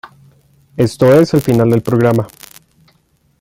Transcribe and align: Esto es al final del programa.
Esto 0.77 1.13
es 1.13 1.31
al 1.35 1.41
final 1.41 1.69
del 1.69 1.83
programa. 1.83 2.25